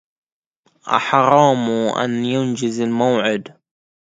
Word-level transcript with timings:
أحرام 0.87 1.69
أن 2.03 2.25
ينجز 2.25 2.79
الموعود 2.79 3.53